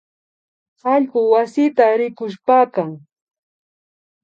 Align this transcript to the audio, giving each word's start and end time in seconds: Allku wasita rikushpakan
Allku 0.93 1.19
wasita 1.33 1.85
rikushpakan 1.99 2.89